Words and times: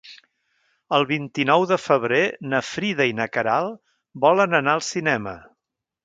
El 0.97 1.03
vint-i-nou 1.09 1.65
de 1.71 1.77
febrer 1.81 2.21
na 2.53 2.61
Frida 2.69 3.07
i 3.09 3.13
na 3.19 3.27
Queralt 3.35 3.77
volen 4.25 4.59
anar 4.61 4.73
al 4.79 4.83
cinema. 4.89 5.35